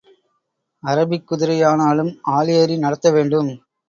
[0.83, 3.51] Arabic குதிரையானாலும் ஆள் ஏறி நடத்த வேண்டும்.